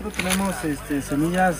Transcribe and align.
nosotros 0.00 0.24
tenemos 0.24 0.64
este, 0.64 1.02
semillas 1.02 1.56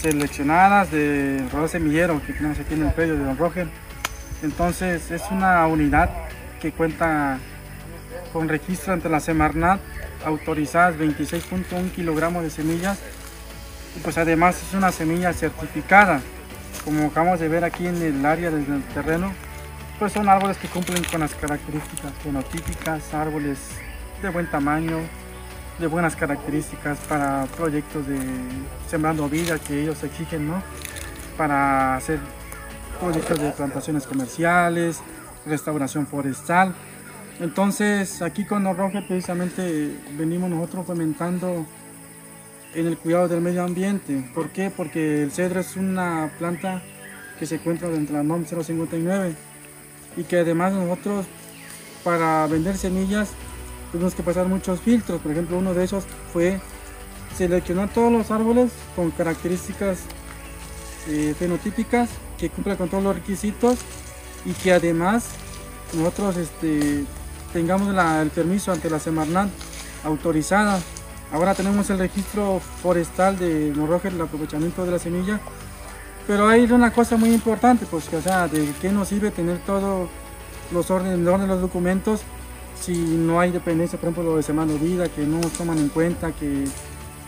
seleccionadas 0.00 0.90
de 0.90 1.46
Rodó 1.52 1.68
Semillero 1.68 2.20
que 2.26 2.32
tenemos 2.32 2.58
aquí 2.58 2.74
en 2.74 2.86
el 2.86 2.92
predio 2.92 3.14
de 3.14 3.24
Don 3.24 3.38
Roger. 3.38 3.68
Entonces 4.42 5.12
es 5.12 5.22
una 5.30 5.64
unidad 5.68 6.10
que 6.60 6.72
cuenta 6.72 7.38
con 8.32 8.48
registro 8.48 8.94
ante 8.94 9.08
la 9.08 9.20
Semarnat, 9.20 9.80
autorizadas 10.24 10.96
26.1 10.96 11.92
kilogramos 11.92 12.42
de 12.42 12.50
semillas. 12.50 12.98
Y 13.96 14.00
pues 14.00 14.18
además 14.18 14.60
es 14.66 14.74
una 14.74 14.90
semilla 14.90 15.32
certificada, 15.32 16.20
como 16.84 17.06
acabamos 17.06 17.38
de 17.38 17.46
ver 17.48 17.62
aquí 17.62 17.86
en 17.86 18.02
el 18.02 18.26
área 18.26 18.50
del 18.50 18.82
terreno, 18.92 19.32
pues 20.00 20.12
son 20.12 20.28
árboles 20.28 20.56
que 20.56 20.66
cumplen 20.66 21.04
con 21.04 21.20
las 21.20 21.32
características 21.36 22.12
fenotípicas, 22.24 23.14
árboles 23.14 23.58
de 24.20 24.28
buen 24.30 24.50
tamaño, 24.50 24.98
de 25.78 25.86
buenas 25.86 26.14
características 26.16 26.98
para 27.00 27.46
proyectos 27.56 28.06
de 28.06 28.18
sembrando 28.88 29.28
vida 29.28 29.58
que 29.58 29.82
ellos 29.82 30.02
exigen, 30.02 30.48
¿no? 30.48 30.62
Para 31.36 31.96
hacer 31.96 32.18
proyectos 33.00 33.40
de 33.40 33.50
plantaciones 33.50 34.06
comerciales, 34.06 35.00
restauración 35.46 36.06
forestal. 36.06 36.74
Entonces, 37.40 38.22
aquí 38.22 38.44
con 38.44 38.62
Norroje 38.62 39.02
precisamente 39.02 39.96
venimos 40.16 40.48
nosotros 40.50 40.86
fomentando 40.86 41.66
en 42.74 42.86
el 42.86 42.96
cuidado 42.96 43.28
del 43.28 43.40
medio 43.40 43.64
ambiente. 43.64 44.30
¿Por 44.34 44.50
qué? 44.50 44.70
Porque 44.70 45.22
el 45.22 45.32
cedro 45.32 45.60
es 45.60 45.76
una 45.76 46.30
planta 46.38 46.82
que 47.38 47.46
se 47.46 47.56
encuentra 47.56 47.88
dentro 47.88 48.16
de 48.16 48.22
la 48.22 48.28
NOM 48.28 48.44
059 48.44 49.34
y 50.16 50.22
que 50.24 50.38
además 50.38 50.72
nosotros 50.72 51.26
para 52.04 52.46
vender 52.46 52.76
semillas 52.76 53.30
tuvimos 53.94 54.16
que 54.16 54.24
pasar 54.24 54.48
muchos 54.48 54.80
filtros. 54.80 55.20
Por 55.20 55.30
ejemplo, 55.30 55.56
uno 55.56 55.72
de 55.72 55.84
esos 55.84 56.02
fue 56.32 56.60
seleccionar 57.38 57.92
todos 57.92 58.10
los 58.10 58.32
árboles 58.32 58.72
con 58.96 59.12
características 59.12 60.00
eh, 61.08 61.32
fenotípicas 61.38 62.10
que 62.36 62.50
cumplan 62.50 62.76
con 62.76 62.88
todos 62.88 63.04
los 63.04 63.14
requisitos 63.14 63.78
y 64.44 64.52
que 64.52 64.72
además 64.72 65.26
nosotros 65.92 66.36
este, 66.38 67.04
tengamos 67.52 67.94
el 67.94 68.30
permiso 68.30 68.72
ante 68.72 68.90
la 68.90 68.98
Semarnat 68.98 69.48
autorizada. 70.02 70.80
Ahora 71.32 71.54
tenemos 71.54 71.88
el 71.90 72.00
registro 72.00 72.60
forestal 72.82 73.38
de 73.38 73.72
Norroger, 73.76 74.12
el 74.12 74.20
aprovechamiento 74.20 74.84
de 74.84 74.90
la 74.90 74.98
semilla. 74.98 75.38
Pero 76.26 76.48
hay 76.48 76.64
una 76.64 76.92
cosa 76.92 77.16
muy 77.16 77.32
importante, 77.32 77.86
pues 77.88 78.08
que, 78.08 78.20
sea, 78.20 78.48
de 78.48 78.72
qué 78.80 78.88
nos 78.88 79.06
sirve 79.06 79.30
tener 79.30 79.58
todos 79.58 80.08
los 80.72 80.90
órdenes, 80.90 81.20
los 81.20 81.60
documentos 81.60 82.22
si 82.80 82.92
no 82.92 83.40
hay 83.40 83.50
dependencia, 83.50 83.98
por 83.98 84.10
ejemplo, 84.10 84.32
lo 84.32 84.36
de 84.36 84.42
Semana 84.42 84.74
Vida, 84.74 85.08
que 85.08 85.26
no 85.26 85.40
toman 85.56 85.78
en 85.78 85.88
cuenta, 85.88 86.32
que 86.32 86.64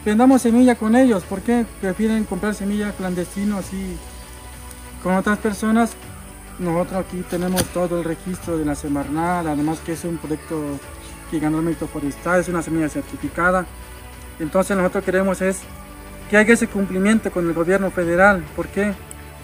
vendamos 0.04 0.42
semilla 0.42 0.74
con 0.74 0.94
ellos, 0.94 1.24
¿por 1.24 1.40
qué 1.40 1.64
prefieren 1.80 2.24
comprar 2.24 2.54
semilla 2.54 2.92
clandestino 2.92 3.58
así 3.58 3.96
con 5.02 5.14
otras 5.14 5.38
personas? 5.38 5.94
Nosotros 6.58 7.04
aquí 7.06 7.22
tenemos 7.28 7.62
todo 7.66 7.98
el 7.98 8.04
registro 8.04 8.56
de 8.56 8.64
la 8.64 8.74
Semarnat, 8.74 9.46
además 9.46 9.78
que 9.84 9.92
es 9.92 10.04
un 10.04 10.16
proyecto 10.16 10.78
que 11.30 11.38
ganó 11.38 11.58
el 11.58 11.64
mérito 11.64 11.86
forestal, 11.86 12.40
es 12.40 12.48
una 12.48 12.62
semilla 12.62 12.88
certificada. 12.88 13.66
Entonces 14.38 14.76
nosotros 14.76 15.04
queremos 15.04 15.40
es 15.42 15.58
que 16.30 16.36
haya 16.36 16.54
ese 16.54 16.68
cumplimiento 16.68 17.30
con 17.30 17.46
el 17.46 17.54
gobierno 17.54 17.90
federal. 17.90 18.44
¿Por 18.54 18.68
qué? 18.68 18.94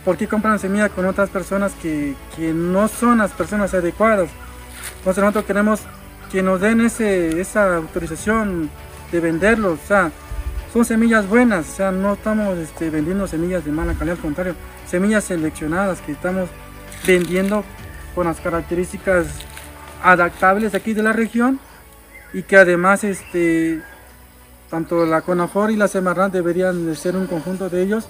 Porque 0.04 0.26
compran 0.26 0.58
semilla 0.58 0.88
con 0.88 1.06
otras 1.06 1.30
personas 1.30 1.72
que, 1.80 2.14
que 2.36 2.52
no 2.52 2.88
son 2.88 3.18
las 3.18 3.32
personas 3.32 3.72
adecuadas. 3.74 4.30
Entonces 5.02 5.20
nosotros 5.20 5.46
queremos 5.46 5.80
que 6.30 6.44
nos 6.44 6.60
den 6.60 6.80
ese, 6.80 7.40
esa 7.40 7.76
autorización 7.76 8.70
de 9.10 9.18
venderlos. 9.18 9.80
O 9.82 9.86
sea, 9.86 10.12
son 10.72 10.84
semillas 10.84 11.28
buenas, 11.28 11.68
o 11.68 11.76
sea, 11.76 11.90
no 11.90 12.12
estamos 12.12 12.56
este, 12.56 12.88
vendiendo 12.88 13.26
semillas 13.26 13.64
de 13.64 13.72
mala 13.72 13.94
calidad, 13.94 14.16
al 14.16 14.22
contrario, 14.22 14.54
semillas 14.86 15.24
seleccionadas 15.24 16.00
que 16.00 16.12
estamos 16.12 16.48
vendiendo 17.04 17.64
con 18.14 18.26
las 18.26 18.40
características 18.40 19.26
adaptables 20.04 20.74
aquí 20.74 20.94
de 20.94 21.02
la 21.02 21.12
región 21.12 21.58
y 22.32 22.44
que 22.44 22.56
además 22.56 23.02
este, 23.02 23.82
tanto 24.70 25.04
la 25.04 25.22
CONAFOR 25.22 25.72
y 25.72 25.76
la 25.76 25.88
Semarnat 25.88 26.32
deberían 26.32 26.86
de 26.86 26.94
ser 26.94 27.16
un 27.16 27.26
conjunto 27.26 27.68
de 27.68 27.82
ellos 27.82 28.08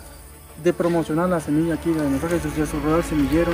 de 0.62 0.72
promocionar 0.74 1.30
la 1.30 1.40
semilla 1.40 1.74
aquí 1.74 1.90
de 1.90 2.08
nosotros, 2.08 2.54
de 2.54 2.66
su 2.66 2.78
rural 2.80 3.02
semillero. 3.02 3.52